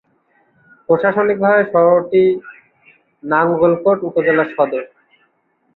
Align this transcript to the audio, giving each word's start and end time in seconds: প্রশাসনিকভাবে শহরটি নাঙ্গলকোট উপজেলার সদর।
প্রশাসনিকভাবে 0.89 1.61
শহরটি 1.73 2.23
নাঙ্গলকোট 3.23 3.97
উপজেলার 4.09 4.49
সদর। 4.55 4.83